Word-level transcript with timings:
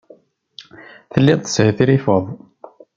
Telliḍ 1.11 1.39
teshetrifeḍ. 1.41 2.25